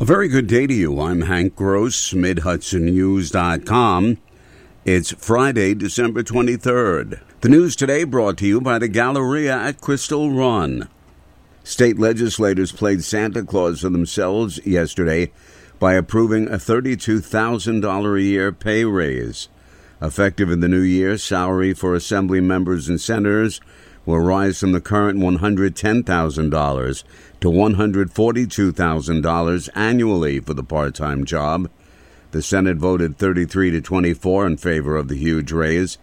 A 0.00 0.04
very 0.06 0.28
good 0.28 0.46
day 0.46 0.66
to 0.66 0.72
you. 0.72 0.98
I'm 0.98 1.20
Hank 1.20 1.54
Gross, 1.54 2.14
MidHudsonNews.com. 2.14 4.16
It's 4.86 5.12
Friday, 5.12 5.74
December 5.74 6.22
23rd. 6.22 7.20
The 7.42 7.48
news 7.50 7.76
today 7.76 8.04
brought 8.04 8.38
to 8.38 8.46
you 8.46 8.62
by 8.62 8.78
the 8.78 8.88
Galleria 8.88 9.54
at 9.54 9.82
Crystal 9.82 10.32
Run. 10.32 10.88
State 11.64 11.98
legislators 11.98 12.72
played 12.72 13.04
Santa 13.04 13.44
Claus 13.44 13.82
for 13.82 13.90
themselves 13.90 14.58
yesterday 14.64 15.32
by 15.78 15.92
approving 15.92 16.48
a 16.48 16.52
$32,000 16.52 18.18
a 18.18 18.22
year 18.22 18.52
pay 18.52 18.86
raise. 18.86 19.50
Effective 20.00 20.50
in 20.50 20.60
the 20.60 20.68
new 20.68 20.80
year, 20.80 21.18
salary 21.18 21.74
for 21.74 21.94
Assembly 21.94 22.40
members 22.40 22.88
and 22.88 22.98
senators 22.98 23.60
will 24.10 24.20
rise 24.20 24.58
from 24.58 24.72
the 24.72 24.80
current 24.80 25.18
$110,000 25.18 27.04
to 27.40 27.48
$142,000 27.48 29.68
annually 29.74 30.40
for 30.40 30.54
the 30.54 30.64
part 30.64 30.94
time 30.94 31.24
job. 31.24 31.70
The 32.32 32.42
Senate 32.42 32.76
voted 32.76 33.16
33 33.16 33.70
to 33.70 33.80
24 33.80 34.46
in 34.46 34.56
favor 34.56 34.96
of 34.96 35.08
the 35.08 35.16
huge 35.16 35.50
raise. 35.52 35.98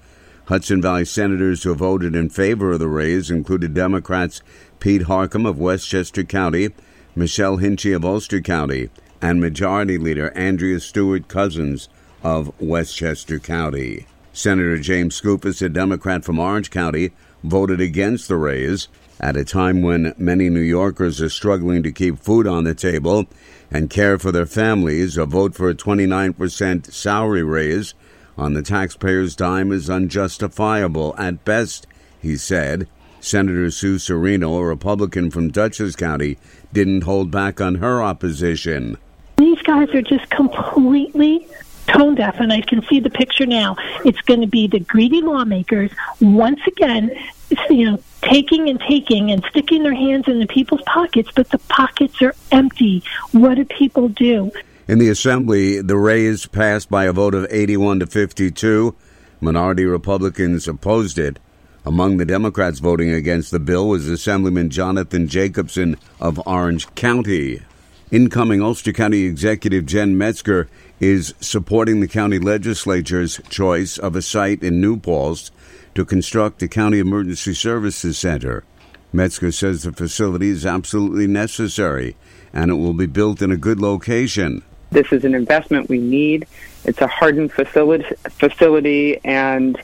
Hudson 0.46 0.82
Valley 0.82 1.06
senators 1.06 1.64
who 1.64 1.76
voted 1.76 2.16
in 2.16 2.30
favor 2.30 2.72
of 2.72 2.80
the 2.80 2.88
raise 2.88 3.30
included 3.30 3.74
Democrats 3.74 4.42
Pete 4.80 5.04
Harckham 5.04 5.46
of 5.48 5.60
Westchester 5.60 6.24
County, 6.24 6.70
Michelle 7.16 7.58
Hinchey 7.58 7.96
of 7.96 8.06
Ulster 8.06 8.42
County, 8.42 8.90
and 9.22 9.42
Majority 9.42 9.98
Leader 9.98 10.32
Andrea 10.36 10.80
Stewart 10.80 11.28
Cousins 11.28 11.90
of 12.24 12.54
Westchester 12.62 13.40
County. 13.40 14.06
Senator 14.32 14.78
James 14.78 15.20
Skoufis, 15.20 15.64
a 15.64 15.70
Democrat 15.70 16.24
from 16.24 16.40
Orange 16.40 16.70
County, 16.70 17.12
voted 17.44 17.80
against 17.82 18.28
the 18.28 18.38
raise 18.38 18.88
at 19.20 19.36
a 19.36 19.46
time 19.46 19.82
when 19.82 20.14
many 20.18 20.50
New 20.50 20.60
Yorkers 20.62 21.22
are 21.22 21.30
struggling 21.30 21.84
to 21.84 21.92
keep 21.92 22.20
food 22.20 22.46
on 22.48 22.64
the 22.64 22.76
table 22.76 23.26
and 23.72 23.90
care 23.90 24.20
for 24.20 24.32
their 24.32 24.46
families. 24.46 25.18
A 25.18 25.26
vote 25.26 25.56
for 25.56 25.70
a 25.70 25.76
29% 25.76 26.92
salary 26.92 27.44
raise 27.44 27.94
on 28.38 28.54
the 28.54 28.62
taxpayer's 28.62 29.36
dime 29.36 29.72
is 29.72 29.90
unjustifiable 29.90 31.16
at 31.18 31.44
best, 31.44 31.88
he 32.22 32.38
said. 32.38 32.88
Senator 33.20 33.72
Sue 33.72 33.96
Serino, 33.96 34.60
a 34.60 34.64
Republican 34.64 35.32
from 35.32 35.50
Dutchess 35.50 35.96
County, 35.96 36.38
didn't 36.72 37.02
hold 37.02 37.32
back 37.32 37.60
on 37.60 37.76
her 37.76 38.02
opposition. 38.02 38.98
These 39.38 39.62
guys 39.64 39.90
are 39.90 40.02
just 40.02 40.30
completely 40.30 41.48
tone 41.88 42.16
deaf, 42.16 42.40
and 42.40 42.52
I 42.52 42.62
can 42.62 42.84
see 42.84 43.00
the 43.00 43.10
picture 43.10 43.46
now. 43.46 43.76
It's 44.06 44.22
going 44.22 44.42
to 44.42 44.48
be 44.48 44.68
the 44.68 44.80
greedy 44.80 45.22
lawmakers 45.22 45.92
once 46.22 46.60
again, 46.68 47.12
you 47.70 47.92
know, 47.92 48.00
taking 48.22 48.70
and 48.70 48.80
taking 48.80 49.32
and 49.32 49.44
sticking 49.50 49.84
their 49.84 49.94
hands 49.94 50.28
in 50.28 50.40
the 50.40 50.48
people's 50.48 50.84
pockets, 50.86 51.30
but 51.36 51.50
the 51.50 51.60
pockets 51.60 52.22
are 52.22 52.36
empty. 52.52 53.04
What 53.32 53.56
do 53.56 53.66
people 53.66 54.10
do? 54.10 54.52
In 54.88 55.00
the 55.00 55.10
Assembly, 55.10 55.82
the 55.82 55.98
raise 55.98 56.46
passed 56.46 56.90
by 56.90 57.06
a 57.06 57.14
vote 57.14 57.36
of 57.36 57.48
81 57.50 58.00
to 58.00 58.08
52. 58.08 58.96
Minority 59.42 59.86
Republicans 59.86 60.68
opposed 60.68 61.20
it. 61.20 61.40
Among 61.86 62.18
the 62.18 62.26
Democrats 62.26 62.80
voting 62.80 63.12
against 63.12 63.52
the 63.52 63.60
bill 63.60 63.88
was 63.88 64.08
Assemblyman 64.08 64.70
Jonathan 64.70 65.28
Jacobson 65.28 65.98
of 66.20 66.42
Orange 66.46 66.94
County. 66.96 67.62
Incoming 68.10 68.62
Ulster 68.62 68.94
County 68.94 69.26
Executive 69.26 69.86
Jen 69.86 70.18
Metzger 70.18 70.70
is 71.02 71.34
supporting 71.42 72.00
the 72.00 72.08
county 72.08 72.40
legislature's 72.40 73.42
choice 73.50 73.98
of 73.98 74.16
a 74.16 74.22
site 74.22 74.64
in 74.64 74.80
New 74.80 74.96
Paltz 74.96 75.52
to 75.94 76.06
construct 76.06 76.64
a 76.64 76.70
county 76.70 77.00
emergency 77.00 77.54
services 77.54 78.18
center. 78.18 78.64
Metzger 79.12 79.52
says 79.52 79.84
the 79.84 79.92
facility 79.92 80.48
is 80.48 80.66
absolutely 80.66 81.28
necessary 81.28 82.16
and 82.54 82.72
it 82.72 82.76
will 82.76 82.94
be 82.94 83.08
built 83.08 83.42
in 83.42 83.52
a 83.52 83.58
good 83.58 83.82
location. 83.82 84.64
This 84.90 85.12
is 85.12 85.26
an 85.26 85.36
investment 85.36 85.90
we 85.90 85.98
need. 85.98 86.48
It's 86.86 87.02
a 87.02 87.08
hardened 87.08 87.52
facility, 87.52 88.06
facility 88.30 89.20
and 89.26 89.78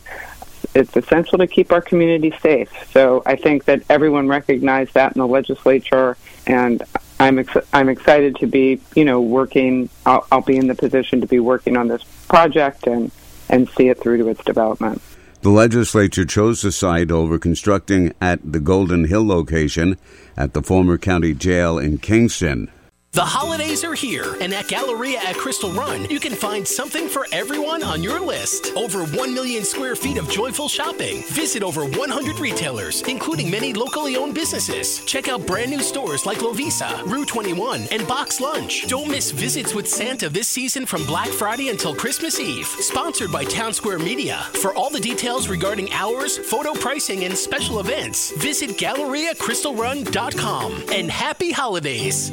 it's 0.74 0.96
essential 0.96 1.38
to 1.40 1.48
keep 1.48 1.74
our 1.74 1.82
community 1.82 2.34
safe. 2.42 2.72
So 2.92 3.22
I 3.26 3.36
think 3.36 3.66
that 3.66 3.84
everyone 3.90 4.30
recognized 4.30 4.94
that 4.94 5.14
in 5.14 5.20
the 5.20 5.28
legislature, 5.28 6.16
and 6.48 6.82
I'm 7.20 7.40
ex- 7.40 7.68
I'm 7.72 7.90
excited 7.90 8.36
to 8.38 8.48
be 8.48 8.82
you 8.96 9.06
know 9.06 9.22
working. 9.22 9.90
I'll, 10.06 10.26
I'll 10.32 10.42
be 10.42 10.58
in 10.58 10.68
the 10.68 10.76
position 10.76 11.22
to 11.22 11.28
be 11.28 11.40
working 11.40 11.78
on 11.78 11.88
this 11.88 12.04
project 12.28 12.88
and 12.88 13.12
and 13.50 13.70
see 13.70 13.90
it 13.90 14.00
through 14.00 14.18
to 14.18 14.28
its 14.30 14.44
development. 14.44 15.02
The 15.42 15.50
legislature 15.50 16.26
chose 16.26 16.62
the 16.62 16.72
site 16.72 17.12
over 17.12 17.38
constructing 17.38 18.14
at 18.22 18.40
the 18.50 18.62
Golden 18.62 19.06
Hill 19.06 19.28
location 19.28 19.98
at 20.38 20.54
the 20.54 20.64
former 20.64 20.98
county 20.98 21.34
jail 21.34 21.78
in 21.78 21.98
Kingston. 21.98 22.72
The 23.14 23.24
holidays 23.24 23.84
are 23.84 23.94
here, 23.94 24.36
and 24.42 24.52
at 24.56 24.68
Galleria 24.68 25.20
at 25.20 25.36
Crystal 25.36 25.72
Run, 25.72 26.10
you 26.10 26.20
can 26.20 26.34
find 26.34 26.68
something 26.68 27.08
for 27.08 27.28
everyone 27.32 27.84
on 27.84 28.02
your 28.02 28.20
list. 28.20 28.72
Over 28.76 29.06
1 29.06 29.36
million 29.36 29.64
square 29.64 29.96
feet 29.96 30.18
of 30.18 30.28
joyful 30.32 30.68
shopping. 30.68 31.22
Visit 31.28 31.62
over 31.62 31.86
100 31.86 32.40
retailers, 32.40 33.04
including 33.04 33.52
many 33.52 33.72
locally 33.72 34.18
owned 34.18 34.34
businesses. 34.34 35.06
Check 35.06 35.28
out 35.28 35.46
brand 35.46 35.70
new 35.70 35.84
stores 35.84 36.26
like 36.26 36.40
Lovisa, 36.40 37.04
Rue 37.06 37.24
21, 37.24 37.84
and 37.92 38.08
Box 38.08 38.42
Lunch. 38.42 38.88
Don't 38.88 39.12
miss 39.12 39.30
visits 39.30 39.76
with 39.76 39.88
Santa 39.88 40.28
this 40.28 40.48
season 40.48 40.88
from 40.88 41.06
Black 41.06 41.28
Friday 41.28 41.70
until 41.70 41.94
Christmas 41.94 42.40
Eve. 42.40 42.66
Sponsored 42.66 43.32
by 43.32 43.44
Town 43.44 43.74
Square 43.74 44.00
Media. 44.00 44.38
For 44.54 44.74
all 44.74 44.90
the 44.90 45.00
details 45.00 45.50
regarding 45.50 45.94
hours, 45.94 46.40
photo 46.40 46.74
pricing, 46.74 47.26
and 47.26 47.38
special 47.38 47.80
events, 47.80 48.32
visit 48.38 48.72
GalleriaCrystalRun.com. 48.72 50.84
And 50.92 51.12
happy 51.12 51.52
holidays! 51.52 52.32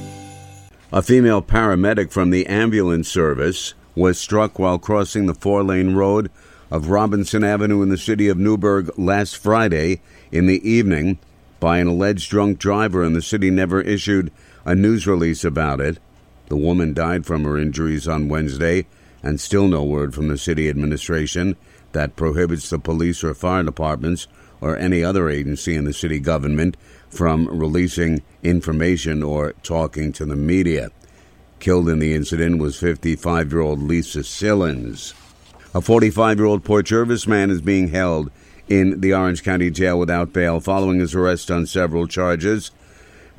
A 0.93 1.03
female 1.03 1.41
paramedic 1.41 2.11
from 2.11 2.31
the 2.31 2.49
ambulance 2.49 3.09
service 3.09 3.75
was 3.95 4.19
struck 4.19 4.59
while 4.59 4.77
crossing 4.77 5.27
the 5.27 5.34
four 5.34 5.62
lane 5.62 5.95
road 5.95 6.33
of 6.69 6.91
Robinson 6.91 7.45
Avenue 7.45 7.81
in 7.83 7.91
the 7.91 7.97
city 7.97 8.27
of 8.27 8.39
Newburgh 8.39 8.91
last 8.99 9.37
Friday 9.37 10.00
in 10.33 10.47
the 10.47 10.69
evening 10.69 11.21
by 11.61 11.79
an 11.79 11.87
alleged 11.87 12.29
drunk 12.29 12.59
driver, 12.59 13.05
and 13.05 13.15
the 13.15 13.23
city 13.23 13.50
never 13.50 13.81
issued 13.81 14.33
a 14.65 14.75
news 14.75 15.06
release 15.06 15.45
about 15.45 15.81
it. 15.81 15.99
The 16.49 16.56
woman 16.56 16.93
died 16.93 17.25
from 17.25 17.45
her 17.45 17.56
injuries 17.56 18.09
on 18.09 18.29
Wednesday, 18.29 18.87
and 19.23 19.41
still 19.41 19.69
no 19.69 19.84
word 19.84 20.12
from 20.12 20.27
the 20.27 20.39
city 20.39 20.69
administration 20.69 21.56
that 21.93 22.17
prohibits 22.17 22.69
the 22.69 22.81
police 22.81 23.23
or 23.23 23.33
fire 23.34 23.62
departments 23.62 24.27
or 24.60 24.76
any 24.76 25.03
other 25.03 25.28
agency 25.28 25.75
in 25.75 25.84
the 25.84 25.93
city 25.93 26.19
government 26.19 26.76
from 27.09 27.47
releasing 27.48 28.22
information 28.43 29.22
or 29.22 29.53
talking 29.62 30.12
to 30.12 30.25
the 30.25 30.37
media. 30.37 30.91
Killed 31.59 31.88
in 31.88 31.98
the 31.98 32.15
incident 32.15 32.59
was 32.59 32.78
55 32.78 33.53
year 33.53 33.60
old 33.60 33.82
Lisa 33.82 34.20
Sillins. 34.20 35.15
A 35.75 35.81
45 35.81 36.38
year 36.38 36.47
old 36.47 36.65
Port 36.65 36.87
Jervis 36.87 37.26
man 37.26 37.50
is 37.50 37.60
being 37.60 37.88
held 37.88 38.31
in 38.69 39.00
the 39.00 39.12
Orange 39.12 39.43
County 39.43 39.70
Jail 39.70 39.99
without 39.99 40.32
bail 40.32 40.60
following 40.60 41.00
his 41.00 41.15
arrest 41.15 41.50
on 41.50 41.66
several 41.66 42.06
charges. 42.06 42.70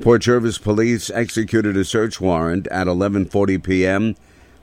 Port 0.00 0.22
Jervis 0.22 0.58
police 0.58 1.10
executed 1.10 1.76
a 1.76 1.84
search 1.84 2.20
warrant 2.20 2.66
at 2.68 2.86
11:40 2.86 3.62
p.m. 3.62 4.14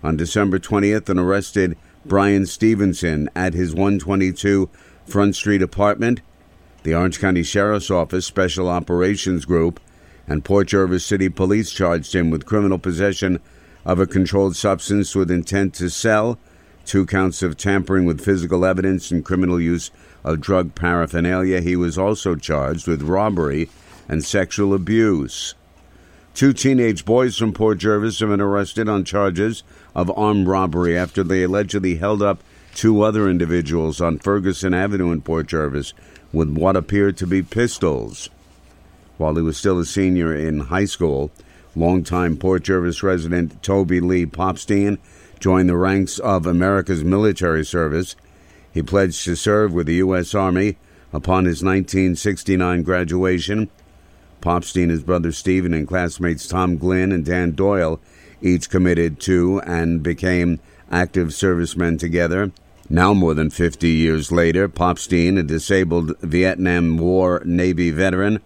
on 0.03 0.16
December 0.16 0.59
20th 0.59 1.09
and 1.09 1.19
arrested 1.19 1.78
Brian 2.06 2.46
Stevenson 2.46 3.30
at 3.36 3.53
his 3.53 3.74
122 3.74 4.69
Front 5.06 5.36
Street 5.36 5.62
apartment. 5.62 6.22
The 6.84 6.96
Orange 6.96 7.20
County 7.20 7.44
Sheriff's 7.44 7.92
Office 7.92 8.26
Special 8.26 8.70
Operations 8.70 9.44
Group 9.44 9.82
and 10.28 10.46
Port 10.46 10.68
Jervis 10.68 11.04
City 11.04 11.28
Police 11.28 11.72
charged 11.72 12.16
him 12.16 12.30
with 12.30 12.46
criminal 12.46 12.80
possession 12.80 13.42
of 13.84 14.00
a 14.00 14.08
controlled 14.08 14.56
substance 14.56 15.14
with 15.14 15.30
intent 15.30 15.74
to 15.74 15.90
sell, 15.90 16.40
two 16.86 17.06
counts 17.06 17.44
of 17.44 17.58
tampering 17.58 18.06
with 18.06 18.24
physical 18.24 18.64
evidence, 18.64 19.12
and 19.12 19.26
criminal 19.26 19.60
use 19.60 19.92
of 20.24 20.40
drug 20.40 20.74
paraphernalia. 20.74 21.60
He 21.60 21.76
was 21.76 21.98
also 21.98 22.36
charged 22.36 22.88
with 22.88 23.02
robbery 23.02 23.70
and 24.08 24.24
sexual 24.24 24.74
abuse. 24.74 25.56
Two 26.34 26.54
teenage 26.54 27.04
boys 27.04 27.38
from 27.38 27.52
Port 27.52 27.80
Jervis 27.80 28.22
have 28.22 28.30
been 28.30 28.40
arrested 28.40 28.88
on 28.88 29.04
charges 29.04 29.64
of 29.94 30.18
armed 30.18 30.48
robbery 30.48 30.98
after 30.98 31.24
they 31.24 31.44
allegedly 31.44 31.96
held 31.96 32.22
up 32.22 32.42
two 32.80 33.02
other 33.02 33.30
individuals 33.30 34.00
on 34.00 34.18
Ferguson 34.18 34.74
Avenue 34.74 35.12
in 35.12 35.22
Port 35.22 35.48
Jervis 35.48 35.94
with 36.31 36.50
what 36.50 36.78
appeared 36.78 37.18
to 37.18 37.28
be 37.28 37.44
pistols. 37.44 38.30
While 39.18 39.36
he 39.36 39.42
was 39.42 39.58
still 39.58 39.80
a 39.80 39.86
senior 39.86 40.34
in 40.34 40.62
high 40.62 40.86
school, 40.86 41.30
longtime 41.76 42.38
Port 42.38 42.64
Jervis 42.64 43.04
resident 43.04 43.62
Toby 43.62 44.00
Lee 44.00 44.26
Popstein 44.26 44.98
joined 45.42 45.68
the 45.68 45.76
ranks 45.76 46.20
of 46.20 46.46
America's 46.46 47.04
military 47.04 47.66
service. 47.66 48.16
He 48.74 48.82
pledged 48.82 49.25
to 49.25 49.36
serve 49.36 49.74
with 49.74 49.88
the 49.88 49.96
U.S. 49.96 50.34
Army 50.34 50.78
upon 51.12 51.44
his 51.44 51.62
1969 51.62 52.84
graduation. 52.84 53.70
Popstein, 54.40 54.88
his 54.88 55.04
brother 55.04 55.34
Stephen, 55.34 55.74
and 55.74 55.86
classmates 55.86 56.48
Tom 56.48 56.78
Glynn 56.78 57.12
and 57.12 57.25
Dan 57.25 57.52
Doyle 57.52 58.00
each 58.42 58.70
committed 58.70 59.20
to 59.20 59.60
and 59.66 60.02
became 60.02 60.62
active 60.90 61.34
servicemen 61.34 61.98
together. 61.98 62.54
Now, 62.89 63.13
more 63.13 63.36
than 63.36 63.51
50 63.51 63.88
years 63.88 64.31
later, 64.31 64.68
Popstein, 64.68 65.38
a 65.38 65.44
disabled 65.44 66.18
Vietnam 66.21 66.97
War 66.97 67.44
Navy 67.45 67.91
veteran 67.91 68.39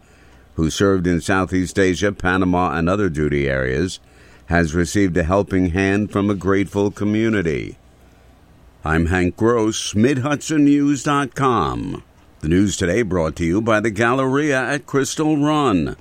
who 0.55 0.69
served 0.69 1.07
in 1.07 1.21
Southeast 1.21 1.79
Asia, 1.79 2.11
Panama, 2.11 2.77
and 2.77 2.89
other 2.89 3.09
duty 3.09 3.49
areas, 3.49 3.99
has 4.47 4.75
received 4.75 5.15
a 5.17 5.23
helping 5.23 5.69
hand 5.69 6.11
from 6.11 6.29
a 6.29 6.35
grateful 6.35 6.91
community. 6.91 7.77
I'm 8.83 9.05
Hank 9.05 9.37
Gross, 9.37 9.93
MidHudsonNews.com. 9.93 12.03
The 12.41 12.49
news 12.49 12.75
today 12.75 13.03
brought 13.03 13.37
to 13.37 13.45
you 13.45 13.61
by 13.61 13.79
the 13.79 13.89
Galleria 13.89 14.61
at 14.61 14.85
Crystal 14.85 15.37
Run. 15.37 15.95